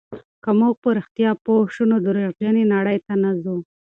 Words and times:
که 0.43 0.49
موږ 0.59 0.73
په 0.83 0.89
رښتیا 0.97 1.31
پوه 1.43 1.63
شو، 1.73 1.83
نو 1.91 1.95
درواغجنې 2.05 2.63
نړۍ 2.73 2.97
ته 3.05 3.13
نه 3.23 3.31
ځو. 3.41 3.57